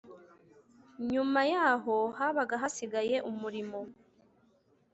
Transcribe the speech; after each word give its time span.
Nyuma 1.11 1.39
yaho 1.53 1.95
habaga 2.17 2.55
hasigaye 2.61 3.15
umurimo 3.31 3.79